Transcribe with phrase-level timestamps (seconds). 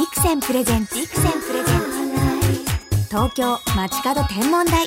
[0.00, 3.04] ビクセンプレゼンツビクセンプレゼンツ。
[3.10, 4.86] 東京街角天文台。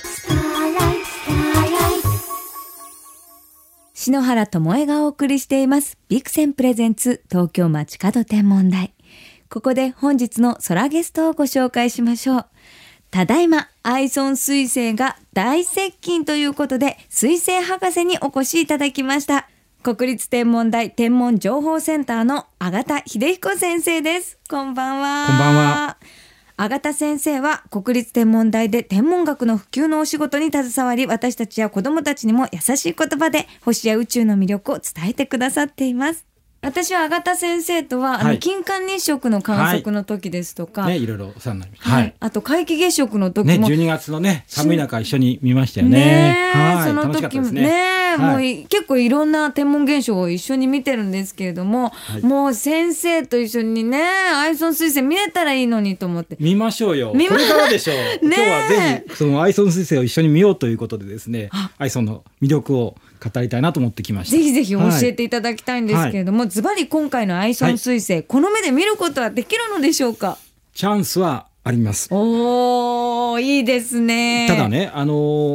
[3.94, 6.00] 篠原智恵がお送りしています。
[6.10, 8.96] ビクセンプレゼンツ東京街角天文台。
[9.52, 12.46] ここで本日の空ゲストをご紹介しましょう。
[13.12, 19.48] ただいまアイソン彗星が大接近ということで彗星博士にお越しいただきました。
[19.84, 24.40] 国立天文台天文情報センターの阿賀秀彦先生です。
[24.50, 25.28] こんばんは。
[25.28, 25.98] こんばんは。
[26.56, 36.26] 阿賀先生は国立天文台で天文学の普及のお仕事に携わり私たちや子どもたちにも優しい言葉で星や宇宙の魅力を伝えてくださっています
[36.64, 41.90] 私は阿賀先生とは、あの金環日食の観測の時ですとか、ねいろいろお世話になりました。
[41.90, 42.14] ははいい。
[42.20, 46.52] あと皆既月食の時ねも、12月のね寒い中一緒に見ましたよねね。
[46.56, 46.88] えはい。
[46.88, 48.04] その楽しかった時もねですね。
[48.18, 57.10] もうはいい結構いろんな天文現象を一緒に見てるんですけれども、いもう先生と一緒にねアイソン彗星見れたらいいのにと思って見ましょうよ。
[57.10, 57.96] こ見まれからでしょう。
[58.24, 64.38] 今日はぜひそのアイソン彗星を一緒に見ようということでですねあ、アイソンの魅力を語りたいなと思ってきました。
[64.38, 70.38] ぜひぜひ教えはいていただきたいんですけれども、ズバリ今回のアイソン彗星、この目で見ることはできるのでしょうか？
[70.74, 72.10] チャンスはあります。
[72.12, 75.14] おーいいですねただね、あの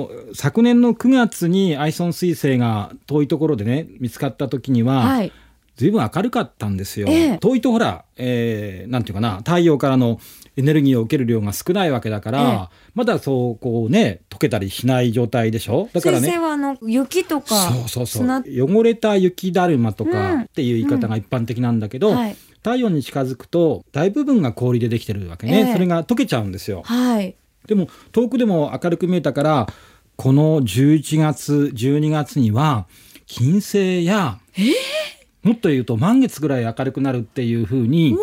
[0.09, 5.33] ー昨年の9月にアイソン彗星が遠いところでね見つかった時には、はい
[5.77, 7.07] ずいぶん明るかったんですよ。
[7.09, 10.19] ええ遠いとほら、えーなんていうかな太陽からの
[10.59, 15.89] エネルギーを受ける量が少ないわけだから、まだそうこうね溶けたりしない状態でしょ？
[15.93, 16.27] だからね。
[16.27, 18.23] 先生はあの雪とかそうそうそう。
[18.23, 20.11] 砂汚れた雪だるまとうん。
[20.11, 22.37] かっていう言い方が一般的なんだけど、はい。
[22.57, 25.73] 太陽に近づくと大部分が氷でできてるわけね、ええ。
[25.73, 26.83] それが溶けちゃうんですよ。
[26.85, 27.37] はい。
[27.69, 29.67] でも遠くでも明るく見えたから
[30.17, 32.87] この11月12月には
[33.27, 34.41] 金星や、
[35.45, 38.17] もっと言うと満月ぐらい明るくなるっていうふうに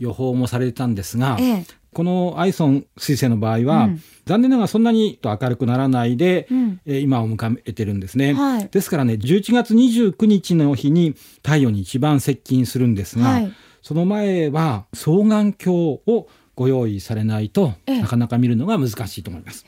[0.00, 1.66] 予報もされてたんですが、ええ。
[1.92, 4.02] このアイソン彗星の場合は、うん。
[4.24, 6.80] 残念ながらそんなに明るくならないで、うん。
[6.86, 8.68] えー今を迎えてるんですね、はい。
[8.68, 13.52] ですからね11月29日の日に太陽に一番接近するんですが、はい。
[13.82, 18.00] その前は双眼鏡をご用意されないと、ええ。
[18.02, 19.66] なかなか見るのが難しいと思います。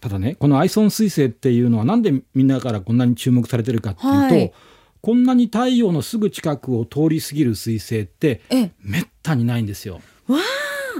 [0.00, 4.52] ただねこのアイソン彗星っていうのはなんでみんなからこんなに注目されてるかっていうと、はい。
[5.00, 8.70] こんなに太陽のすぐ近くを通り過ぎる彗星ってええ。
[8.80, 10.00] めったにないんですよ。
[10.28, 10.38] わ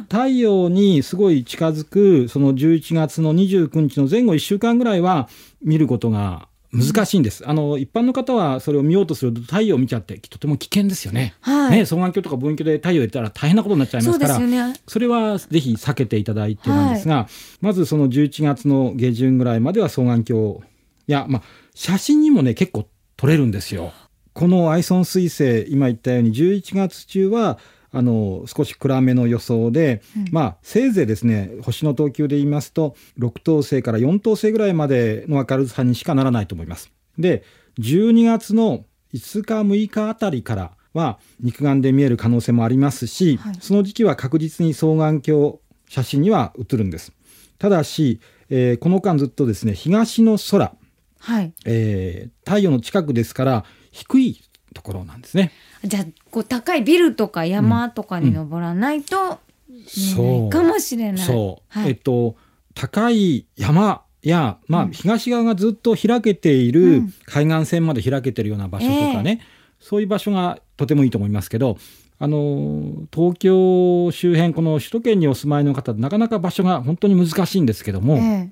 [0.08, 5.28] 太陽にすごい近づくその11月の29日の前後1週間ぐらいは
[5.62, 7.48] 見ることが難しいんです。
[7.48, 11.34] あの一般の方はそれを見ようとすると太陽を見ちゃってとても危険ですよね。
[11.40, 14.34] はいね双眼鏡とか望遠鏡で太陽を入れたら大変なことになっちゃいますから。
[14.34, 17.28] ですよねそれはぜひ避けていただいてなんですが、
[17.60, 20.58] まずその11月の下旬ぐらいまでは双眼鏡
[21.06, 21.42] や、まあ、
[21.74, 23.92] 写真にもね結構撮れるんですよ。
[24.32, 27.58] このアイソン彗星今言ったように11月中は
[27.94, 36.92] あの少し暗めの予想で、まあせいぜいですね星の等級で言いますと6等星から4等星ぐらいまでの明るさにしかならないと思います。
[37.18, 37.44] で
[37.78, 45.54] 12月の5日6日あたりからは肉眼で見える可能性もありますし、はいその時期は確実に双眼鏡
[45.88, 47.12] 写真には写るんです。
[47.58, 50.74] ただし、えーこの間ずっとですね東の空、
[51.18, 54.40] はいえー太陽の近くですから低い
[54.74, 55.52] ところなんですね。
[55.82, 61.24] じゃあこう高いビルとか山とかに登らないと見えないかもしれない。
[61.24, 61.90] そう、はい。
[61.90, 62.36] えっと
[62.74, 67.14] 高い山や、まあ、東側がずっと開けていうるん。
[67.26, 69.40] 海岸線まで開けてるような場所とかね、
[69.78, 71.76] そういう場所がとてもいいと思いますけど
[72.18, 78.50] あの東京周辺この首都圏にお住まいの方なかなか場所が本当に難しいんですけども、ええ。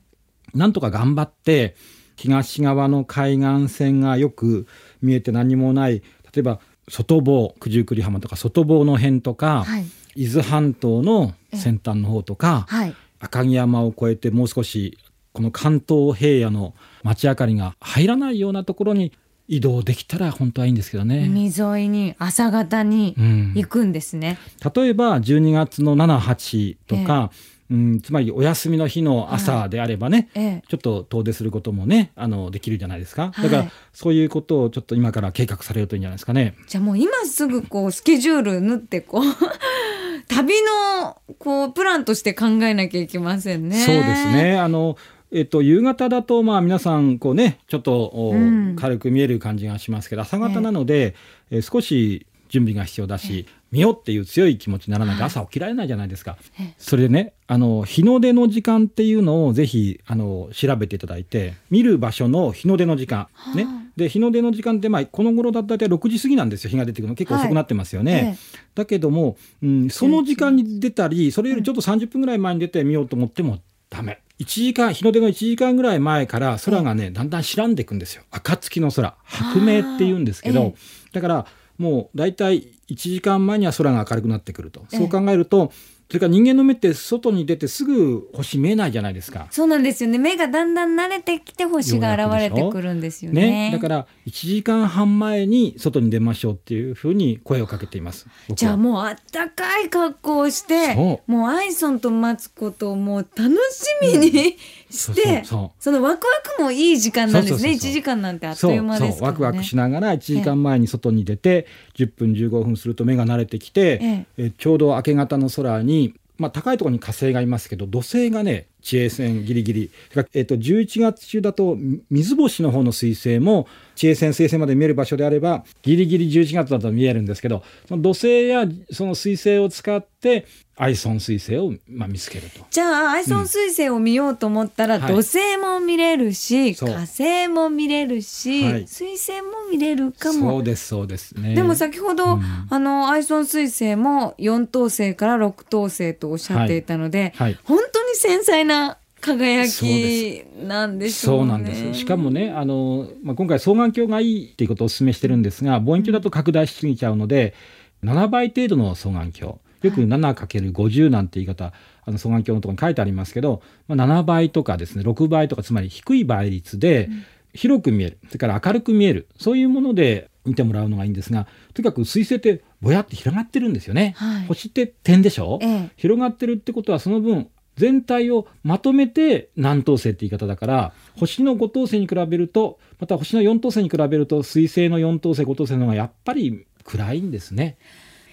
[0.54, 1.74] なんとか頑張って
[2.16, 4.66] 東側の海岸線がよく
[5.00, 6.02] 見えて何もない
[6.32, 9.86] 例えば外房九十九里浜とか外房の辺とか、はい。
[10.14, 12.94] 伊豆半島の先端の方とか、はい。
[13.20, 14.98] 赤城山を越えてもう少し
[15.32, 19.12] この関東平野の街明かりが入らないようなところに
[19.48, 21.26] 移動できたら本当はいいんですけどね。
[21.26, 23.52] 海沿いに朝方にうん。
[23.54, 24.38] 行くんですね。
[24.74, 27.30] 例えば12月の78とか、
[27.72, 30.62] うん、つまりお休みの日の朝であればね、ええ。
[30.68, 33.50] ちょっと遠出することもねあのできるじゃないですか、はい。
[33.50, 36.54] だからそういうことをちょっと今から計画されるといいんじゃないですかね。
[36.68, 39.24] じゃあもう今すぐこうスケジュール縫ってこう
[40.28, 40.54] 旅
[41.00, 43.76] のこうプランとして考えなきゃいけませんね。
[43.80, 44.26] そうです。
[44.32, 44.58] ね。
[44.58, 44.98] あの
[45.34, 48.34] えっと、夕方だとまあ皆さんこうねちょっと、
[48.76, 51.14] 軽く見える感じがしますけど朝方なので、
[51.50, 56.36] えー少し準備が必要だし、見ようっていう強い気持ちにならないと朝起きられないじゃないですか。
[56.60, 56.74] ええ。
[56.76, 66.70] それでねあの日の出の時間っていうのをぜひあの調べていただいて見る場所の日の出の時間、ね、で日の出の時間って、まあ、この頃だったら6時過ぎなんですよ。
[66.70, 67.14] 日が出てくるの。
[67.14, 68.12] 結構遅くなってますよね。
[68.12, 68.36] はいええ。
[68.74, 73.58] だけども、うん、その時間に出たりそれよりちょっと30分ぐらい前に出てみようと思っても
[73.90, 74.22] ダメ。
[74.38, 78.22] 1時間日の出の1時間ぐらい前から空がね、だんだん白んでいくんですよ。
[78.30, 79.14] 暁の空。
[79.24, 80.72] 白明って言うんですけど、
[81.12, 81.46] だから
[81.76, 85.70] もう大体1時間前には空が明るくなってくると、ええそう考えると
[86.12, 89.46] それから人間の目って外に出てすぐ星見えないじゃないですか。
[89.50, 90.18] そうなんですよね。
[90.18, 93.70] 目がだんだん慣れてきて星が現れてくるんですよね。
[93.70, 98.26] ね、だから1時間半前に外に出ましょうっていうふうに声をかけています。
[98.54, 104.58] じゃあもうあったかい格好をしてそもうアイソンと待つことをもう楽しみに
[104.90, 107.58] して、そのワクワクもいい時間なんですね。
[107.58, 107.90] そうそうそうそう。
[107.90, 109.32] 1時間なんてあっという間ですからね。
[109.32, 116.01] ワクワクしながら1時間前に外に出て10分15分すると目が慣れてきて、えちょうど明け方の空に、
[116.38, 119.90] まあ、高いところに火星がいますけど土星がね地平線ギリギリ。
[120.34, 130.46] えっと11月中だとみ水星の方の彗星も地平線水星まで見える場所であればギリギリ11月だと見えるんですけどその土星やその彗星を使って
[130.76, 132.64] アイソン彗星を、まあ、見つけると。
[132.70, 135.12] じゃあアイソン彗星を見ようと思ったら、はい。
[135.12, 136.88] 土星も見れるしそう。
[136.88, 138.82] 火星も見れるし、はい。
[138.84, 141.54] 彗星も見れるかそもうですそうですね。
[141.54, 142.42] でも先ほど、うん。
[142.70, 147.58] あのアイソン彗星も4等星から6等星とおっしゃっていたので、はい。
[147.64, 148.71] 本当に繊細な
[149.20, 151.42] 輝そうきなんでしょうね。
[151.42, 157.54] そうなんですしかもねあの、まあ、今回双眼鏡がいいっていうことをお勧めしてるんですが望遠鏡だと拡大しすぎちゃうので
[158.02, 159.58] 7倍程度の双眼鏡。
[159.82, 161.72] よく 7×50 なんて言い方
[162.04, 167.08] あの双眼鏡のところに書いてありますけど、まあ、7倍とかですね6倍とかつまり低い倍率で
[167.52, 168.18] 広く見える。
[168.28, 169.28] それから明るく見える。
[169.38, 174.14] そういうもので見てもらうのがいいんですがとにかく水星ってぼやって広がってるんですよね。
[174.16, 174.46] はい。
[174.46, 175.90] 星って点でしょ、ええ。
[175.96, 177.48] 広がってるってことはその分
[177.82, 187.76] 全体をまとめて南等星って言い方だから星の5等星に比べるとまた星の4等星に比べると水星の4等星5等星の方がやっぱり暗いんですね。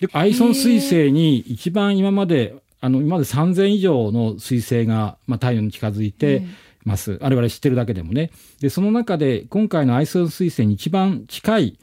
[0.01, 6.43] でアイソン彗星に一番今まであの今まで3,000以上の彗星が、まあ、太陽に近づいて
[6.85, 8.29] ます、我々知ってるだけでもね。
[8.61, 11.79] でその中で今回のアイソン彗星に一番近い、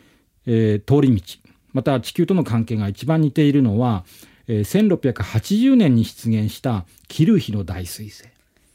[0.47, 1.21] えー通り道
[1.73, 4.05] また地球との関係が一番似ているのは、
[4.49, 8.25] えー1680年に出現したキルヒの大彗星。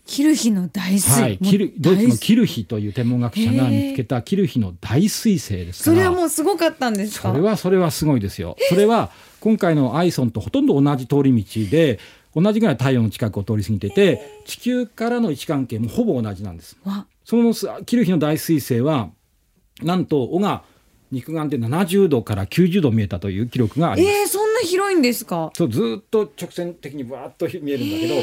[0.06, 5.95] キルヒの大水、はい、キルドイツの大キルヒという天文学者が見つけたキルヒの大彗星ですから。
[5.95, 7.29] それはもうすごかったんですか？
[7.29, 8.57] それはそれはすごいですよ。
[8.69, 12.00] それは今回のアイソンとほとんど同じ通り道で
[12.35, 16.75] 同じぐらい太陽の近くを通り過ぎてて地球からの位置関係もほぼ同じなんです。
[16.83, 17.06] わ。
[17.24, 17.53] その
[17.85, 19.09] キルヒの大彗星は
[19.81, 20.63] なんと尾が
[21.12, 24.13] 肉眼で70度から90度見えたという記録があります。
[24.13, 25.52] えー、そんな広いんですか？
[25.56, 28.16] そうずっと直線的にバーッと見えるんだけど、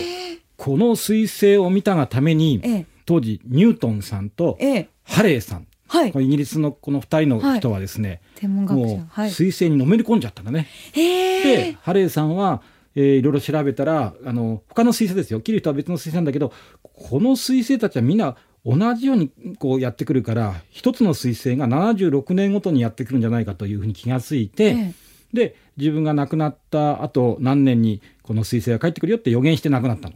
[0.56, 2.86] この彗星を見たがために、ええ。
[3.06, 4.88] 当時ニュートンさんとええ。
[5.04, 6.12] ハレーさん、はい。
[6.12, 8.86] このイギリスのこの2人の人はですね、天文学者。
[8.86, 9.30] もうはい。
[9.30, 10.66] 彗星にのめり込んじゃったんだね。
[10.92, 12.62] へでえハレーさんは、
[12.94, 15.40] えーいろいろ調べたらあの他の彗星ですよ。
[15.40, 16.52] キリとは別の彗星なんだけど
[16.82, 18.36] この彗星たちはみんな
[18.66, 24.94] 同じようにこうやってくるから一つの彗星が76年ごとにやってくるんじゃないかというふうに気がついて、ええ。
[25.32, 30.14] で自分が亡くなった後何年にこの彗星が帰ってくるよって予言して亡くなったの。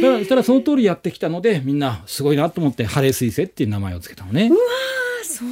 [0.00, 4.52] だからそしたらその通りやってきたのでみんなすごいなと思ってハレー彗星っていう名前をつけたのね。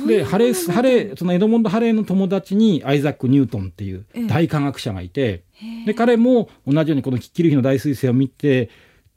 [0.06, 5.42] でハレーハレーそのエドモンド・ハレーの友達にアイザック・ニュートンっていうええ大科学者がいて、
[5.86, 8.70] で彼も同じようにこのキルヒの大彗星を見て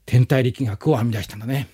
[0.06, 1.68] 天体力学を編み出したんだね。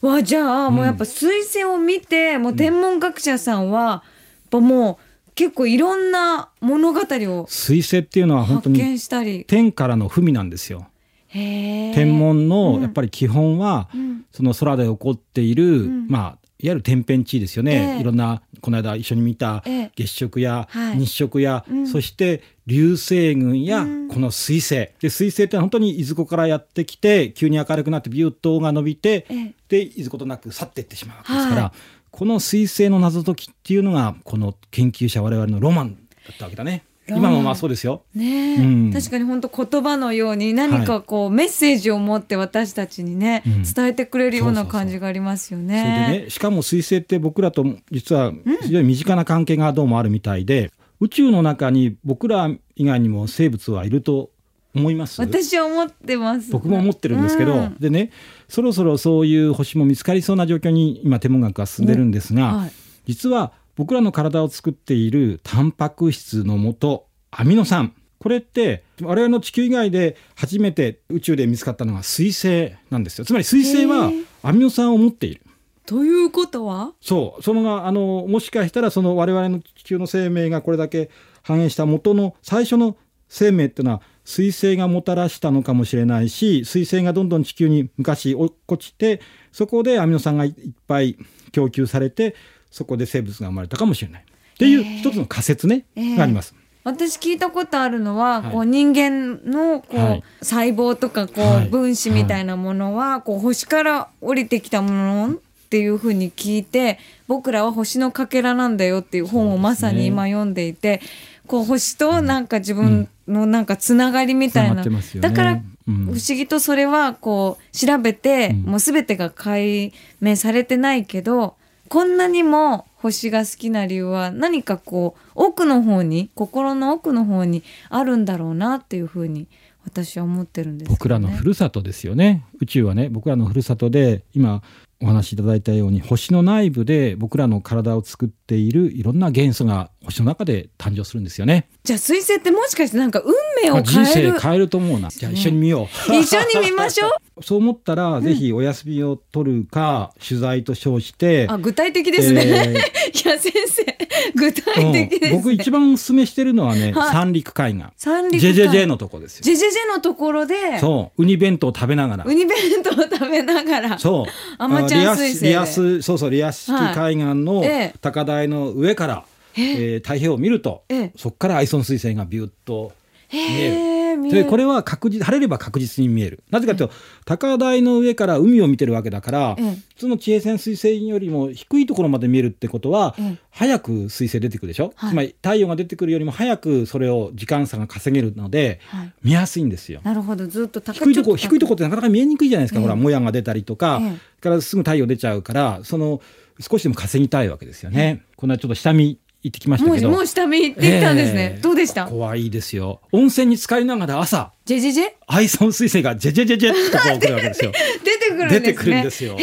[0.00, 4.02] わじゃあもうやっぱ彗星を見て、もう天文学者さんはやっ
[4.50, 5.09] ぱもう
[5.40, 10.88] 結構いろんな物語を彗星っていうのは本当発に天からの文なんですよ。
[11.32, 14.26] 天文のやっぱり基本は、ん。
[14.32, 16.06] その空で起こっている、ん。
[16.08, 16.22] まあ
[16.58, 18.00] いわゆる天変地異ですよね、ええ。
[18.00, 19.92] いろんなこの間一緒に見たええ。
[19.96, 20.98] 月食やはい。
[20.98, 21.86] 日食や、うん。
[21.86, 24.08] そして流星群やうん。
[24.08, 24.92] この彗星。
[25.00, 29.54] で彗星って本当にいずこからやってきて急に明るくなってビューッと尾が伸びて、ええ。
[29.68, 36.00] でいずことなく去っていってしまうわけですから、はいこの彗星の謎解きっていうのがこの研究者我々のロマンだ
[36.34, 36.84] ったわけだね。
[37.08, 38.02] 今もまあそうですよ。
[38.14, 38.92] ねえ、うん。
[38.92, 43.62] 確かに本当言葉のように何かこう、メッセージを持って私たちにね、うん。
[43.62, 46.22] 伝えてくれるような感じがありますよそれでね。
[46.24, 54.30] ねしかも彗星って僕らと実は非常に身近な関係がどうもあるみたいで、宇宙の中に僕ら以外にも生物はいると
[54.74, 55.20] 思います？
[55.20, 56.50] 私は思ってます。
[56.50, 57.76] 僕も思ってるんですけど、うん。
[57.78, 58.12] でね
[58.48, 62.72] そろそろそういう星も見つかりそうな状況に今天文学が進んでるんですが、はい。
[63.06, 67.94] 実は僕らの体を作っているタンパク質の元アミノ酸。
[68.18, 73.24] これって我々の地球以外で初めて宇宙で見つかったのが彗星なんですよ。
[73.24, 74.12] つまり彗星は
[74.42, 75.40] アミノ酸を持っている。
[75.86, 76.92] ということは？
[77.00, 77.42] そう。
[77.42, 81.10] そのがあのもしかしたらその我々の地球の生命がこれだけ
[81.42, 82.96] 反映した元の最初の
[83.28, 89.20] 生命っていうのは彗星がもたらしたのかもしれないし彗星がどんどん地球に昔落っこちて
[89.52, 90.54] そこでアミノ酸がいっ
[90.86, 91.16] ぱい
[91.52, 92.34] 供給されて
[92.70, 94.22] そこで生物が生まれたかもしれない。
[94.22, 94.24] っ
[94.60, 96.16] ていう一つの仮説ね、えー。
[96.16, 96.54] があります。
[96.84, 98.52] 私聞いたことあるのは、はい。
[98.52, 100.24] こう人間のこう、はい。
[100.42, 101.68] 細胞とかこう、はい。
[101.68, 111.00] 分子みたいなものは、こう星から降りてきたものっていうふうに聞いて僕らは星のかけらなんだよっていう本をまさに今読んでいて、
[111.46, 115.02] こう星となんか自分のなんかつながりみたいつなね。
[115.16, 115.52] だから
[115.88, 116.06] うん。
[116.06, 118.62] 不思議とそれはこう調べて、うん。
[118.72, 121.56] もう全てが解明されてないけど
[121.88, 129.48] こんなにも星が好きな理由は何かこう奥の方に心の奥の方にあるんだろうなっていうふうに
[129.84, 132.44] 私は思ってるんですね、僕らのふるさとですよね。
[132.60, 133.08] 宇宙はね。
[133.08, 134.62] 僕らのふるさとで今
[135.02, 141.68] お話しいただいたように星の内部で僕らの体を作っているいろんな元素が星の中で誕生するんですよね。
[141.84, 145.08] じゃあ彗星ってもしかしてなんか運命を変える生変えると思うな。
[145.08, 146.14] じゃあ一緒に見よう。
[146.14, 147.10] 一緒に見ましょう
[147.42, 151.46] そう思ったら、ぜひお休みを取るか取材と称して。
[151.48, 153.96] あ具体的ですね、えーいや先生
[154.34, 155.36] 具体的ですね、うん。
[155.42, 157.12] 僕一番お勧めしてるのはね、はい。
[157.12, 157.84] 三陸海岸。
[157.96, 159.42] 三陸海 JJJ のとこですよ。
[159.42, 162.24] ジェジェジェのところでそう、ウニ弁当を食べながら。
[162.24, 162.34] ウ。
[162.34, 164.32] ニ弁当を食べながらそう。
[164.58, 165.48] アマチュア彗星で。
[165.48, 167.64] リアス、リアスそうそう、リアス式海岸の
[168.00, 169.24] 高台の上から、
[169.56, 169.96] ええ。
[169.96, 171.12] ー太平洋を見ると、ええ。
[171.16, 172.92] そこからアイソン彗星がビュッと
[173.32, 174.09] 見える。
[174.20, 174.44] 見える。
[174.44, 176.42] でこれは確実晴れれば確実に見える。
[176.50, 179.74] なぜかというと高台の上から海を見てるわけだから、ええ。
[179.74, 183.38] 普通の地平線彗星よりも低いところまで見えるってことは、ええ。
[183.50, 185.10] 早く彗星出てくるでしょ、はい。
[185.10, 189.12] つまり太陽が出てくるよりも早くそれを時間差が稼げるので、はい。
[189.22, 190.00] 見やすいんですよ。
[190.04, 190.46] なるほど。
[190.46, 192.84] ずっと高低いとこ低いとこってなかなか見えにくいじゃないですか、ええ。
[192.84, 194.40] ほらもやが出たりとか、ええ。
[194.40, 196.20] からすぐ太陽出ちゃうからその
[196.60, 198.22] 少しでも稼ぎたいわけですよね。
[198.36, 200.08] こんなちょっと下見行ってきましたけど。
[200.08, 201.60] もうもう下見行ってきたんですね、ええ。
[201.60, 202.04] どうでした？
[202.04, 203.00] ここはいいですよ。
[203.12, 204.52] 温泉に浸かりながら朝。
[204.64, 205.04] ジェジェジェ？
[205.26, 207.72] アイソン彗星がジェジェジェジェっとこう来るわけですよ。
[208.04, 208.60] 出てくるんですね。
[208.60, 209.36] 出てくるんですよ。
[209.38, 209.42] い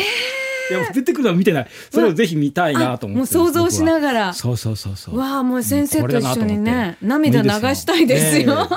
[0.74, 1.68] や出てくるのは見てない。
[1.92, 5.18] それをぜひ見たいなと思ってもう想像しながらそうそうそうそう。
[5.18, 8.68] わあもう先生と一緒にね涙流したいですよ。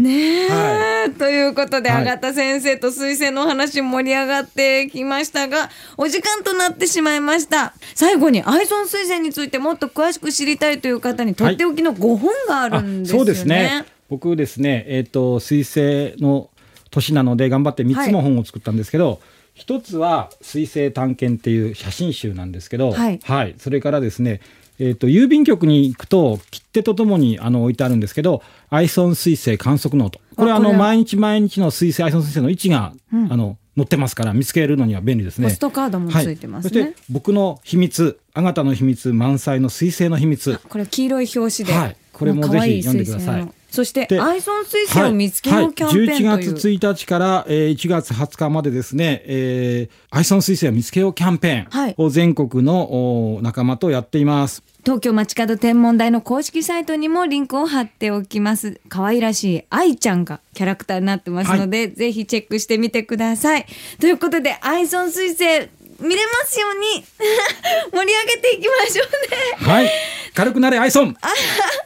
[0.00, 13.84] ねということで、はいた先生と彗星のお話盛り上がってきましたがお時間となってしまいました最後にアイソン彗星についてもっと詳しく知りたいという方にとっておきの5本があるんですよね、そうですね。
[14.08, 16.50] 僕ですね、えっ、と彗星の
[16.90, 19.20] 年なので頑張って三つも本を作ったんですけど。
[19.54, 23.20] 一つは水星探検っていう写真集なんですけど、はい。
[23.58, 24.40] それからですね、
[24.78, 30.20] えっ、と郵便局に行くと切手とともにあの置いてあるんですけど、アイソン彗星観測ノート。
[30.36, 33.32] これはあの毎日毎日の彗星アイソン彗星の位置が、うん。
[33.32, 35.48] あの載ってますから見つけるのには便利ですね。
[35.48, 40.60] ポストカードもついてますね、はい、そして僕の秘密、あがたの秘密満載の彗星の秘密。
[40.68, 41.96] これ黄色い表紙で、はい。
[42.12, 51.94] これもぜひ読んでくださいそしてでアイソン彗星を見つけようキャンペーンという、はいはい、11月1日から、えー、1月20日までですね、えー、アイソン彗星を見つけようキャンペはい。
[51.94, 54.62] ーンを全国の、お仲間とやっています。
[54.84, 58.78] 東京街角天文台の公式サイトにもリンクを貼っておきます。
[58.90, 63.66] 可愛らしい愛ちゃんがキャラクターになってますので、ぜひチェックしてみてください。
[63.98, 65.70] ということでアイソン彗星
[66.02, 67.04] 見れますように。
[67.92, 69.72] 盛り上げていきましょうね。
[69.72, 69.90] はい、
[70.34, 71.16] 軽くなれアイソン。
[71.20, 71.28] あ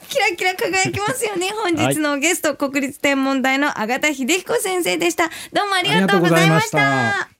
[0.08, 7.36] キラキラ輝きますよね 本日のゲスト、国立天文台の阿賀田秀彦先生でしたどうもありがとうございましたありがとうございました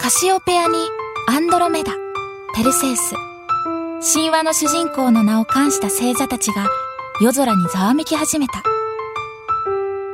[0.00, 0.74] カシオペアに
[1.28, 1.92] アンドロメダ、
[2.54, 3.14] ペルセウス。
[4.14, 6.66] 神話の主人公の名を冠した星座たちが
[7.20, 8.62] 夜空にざわめき始めた。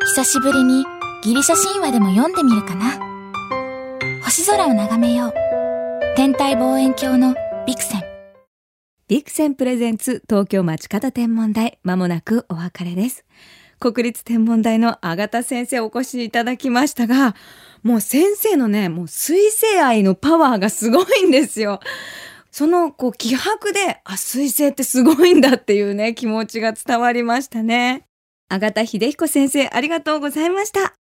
[0.06, 0.86] 久しぶりに
[1.22, 2.98] ギリシャ神話でも読んでみるかな。
[4.24, 5.34] 星空を眺めよう。
[6.16, 7.34] 天体望遠鏡の
[7.66, 8.03] ビクセン。
[9.06, 13.26] ビクセンプレゼンツ東京街角天文台まもなくお別れです。
[13.78, 17.34] 国立天文台の阿賀田先生お越しいただきましたが
[17.82, 21.80] もう先生のねもう水星愛のパワーがすごいんですよ。
[22.50, 28.06] そのこう気迫であ水星ってすごいんだっていうね気持ちが伝わりましたね。
[28.49, 30.94] 阿賀田秀彦先生ありがとうございました。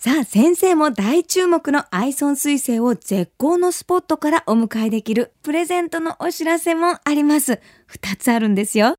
[0.00, 7.60] さあ先生も大注目のアイソン彗星を絶好のスポットからお迎えできるプレゼントのお知らせもあります。
[7.86, 8.94] 二つあるんですよ。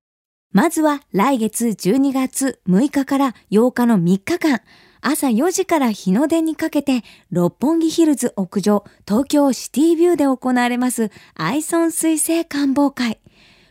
[0.52, 4.60] まずは来月12月6日から8日の3日間、
[5.00, 13.22] 朝4時から日の出にかけて六本木ヒルズ屋上東京シティビューで行われますアイソン彗星観望会。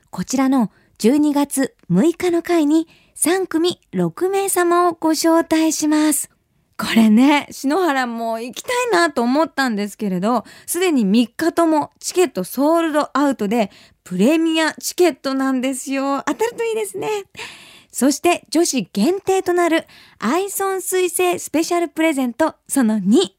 [0.09, 6.38] こちらの12月6日の会に3組6名様をご招待します。
[6.79, 13.73] これね、篠原も行きたいなと思ったんですけれど、すでに3日ともチケットソールドアウトで、
[14.05, 16.23] プレミアチケットなんですよ。
[16.25, 17.25] 当たるといいですね。
[17.91, 19.87] そして女子限定となる
[20.19, 23.33] アイソン彗星スペシャルプレゼントその2。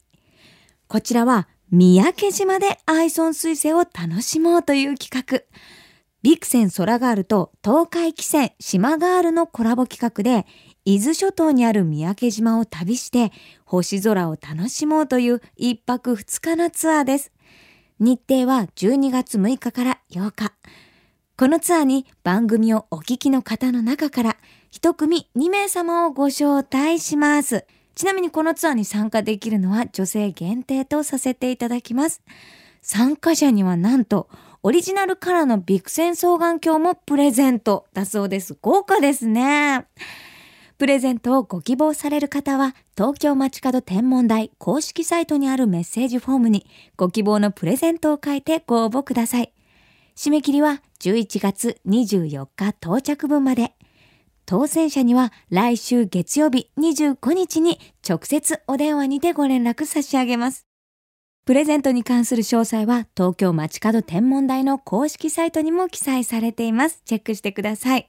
[0.88, 5.44] こちらは三宅島でアイソン彗星を楽しもうという企画。
[6.22, 10.46] ビクセン空ガールと東海汽船島ガールのコラボ企画で
[10.90, 13.32] 伊豆諸島にある三宅島を旅して
[13.64, 17.32] 星空を楽しもうという一泊二日のツアーです。
[18.00, 20.52] 日程は12月6日から8日。
[21.38, 24.38] このツアーに番組をお聞きの方の中から
[24.72, 27.68] 一組2名様をご招待します。
[27.94, 32.24] ちなみにこのツアーに参加できるのは女性限定とさせていただきます。
[32.82, 34.28] 参加者にはなんと
[34.64, 38.58] オリジナルカラーのビクセン双眼鏡もプレゼントだそうです。
[38.60, 39.86] 豪華ですね。
[40.80, 49.52] プレゼントをご希望される方は、東京街角天文台公式サイトにあるメッセージフォームにご希望のプレゼントを書いてご応募ください。
[50.16, 53.74] 締め切りは11月24日到着分まで。
[54.46, 60.66] 当選者には来週月曜日25日に直接お電話にてご連絡差し上げます。
[61.44, 67.02] プレゼントに関する詳細は東京街角天文台の公式サイトにも記載されています。
[67.04, 68.08] チェックしてください。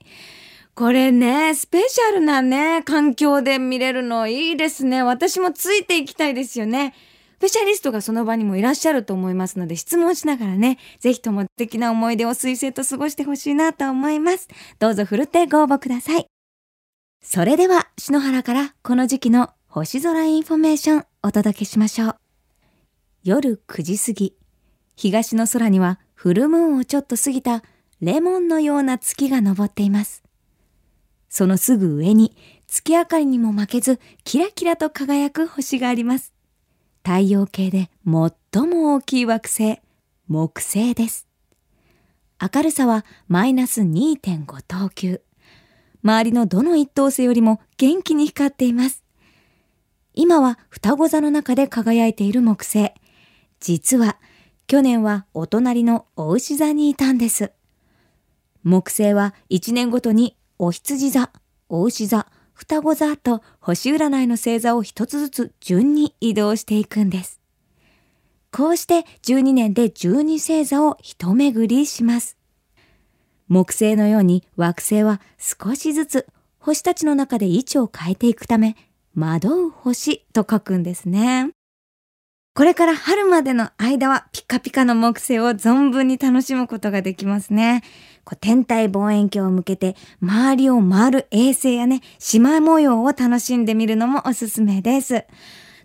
[0.81, 5.03] これね、スペシャルなね、環境で見れるのいいですね。
[5.03, 6.95] 私もついていきたいですよね。
[7.37, 14.49] スペシャリストがその場にもいらっしゃると思いますので、質問しながらね、ぜひとも素敵な思い出を彗星と過ごしてほしいなと思います。
[14.79, 16.25] どうぞふるってご応募ください。
[17.23, 22.17] それでは、篠原からこの時期の星空インフォメーションお届けしましょう。
[23.23, 24.35] 夜9時過ぎ、
[24.97, 27.63] 東の空にはフルムーンをちょっと過ぎた
[28.01, 30.23] レモンのような月が昇っています。
[31.31, 36.35] そのすぐ上に月明かりにも負けずキラキラと輝く星があります。
[37.03, 39.81] 太陽系で最も大きい惑星、
[40.29, 41.27] 木星です。
[42.41, 45.23] 明るさはマイナス2.5等級。
[46.03, 49.05] 周りのどの一等星よりも元気に光っています。
[50.15, 52.93] 今は双子座の中で輝いている木星。
[53.61, 54.19] 実は
[54.67, 57.53] 去年はお隣のお牛座にいたんです。
[58.65, 61.31] 木星は1年ごとにお羊座、
[61.71, 67.41] お牛座、双子座と星占いの星座を一つずつ順に移動していくんです。
[68.53, 72.37] こうして12年で12星座を一巡りします。
[73.49, 76.27] 木星のように惑星は少しずつ
[76.59, 78.77] 星たちの中で位置を変えていくため、
[79.17, 81.53] 惑う星と書くんですね。
[82.53, 87.83] これから春までの間はピカピカの木星を存分に楽しむことができますね。
[88.41, 95.25] 天体望遠鏡を向けて周りを回る衛星やね、島模様を楽しんでみるのもおすすめです。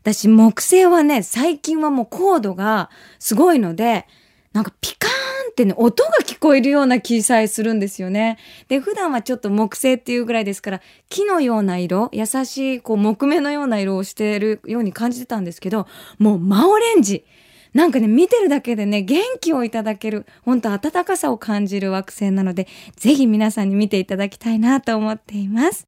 [0.01, 4.08] 私木星はね、最近はもう高度がすごいので、
[4.55, 8.37] なんかピカーンってね、音が聞こえるような気さえするんですよね。
[8.69, 15.87] で、普段はちょっと木星っていうぐらいですから、木のような色、優しい、こう、木目のような色をしているように感じてたんですけど、
[16.19, 17.25] もう真オレンジ。
[17.73, 25.85] なんかね、見てるだけでね、元気をいただける、本当温かさを感じる惑星なので、ぜひ皆さんに見ていただきたいなと思っています。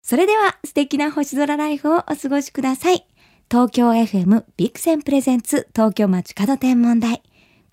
[0.00, 3.04] それでは、素敵な星空ライフをお過ごしください。
[3.50, 7.22] 東京 FM ビクセンプレゼンツ東京街角天文台。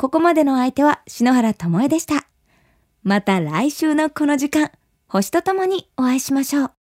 [0.02, 2.26] ここまでの相手は篠原智恵でした。
[3.04, 4.72] また来週のこの時間、
[5.08, 6.81] 星とともにお会いしましょう。